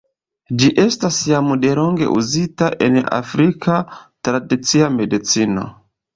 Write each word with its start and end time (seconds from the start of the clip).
Ĝi 0.61 0.69
estas 0.83 1.19
jam 1.31 1.51
delonge 1.65 2.07
uzita 2.13 2.71
en 2.87 2.99
afrika 3.19 3.77
tradicia 4.31 4.91
medicino. 4.99 5.71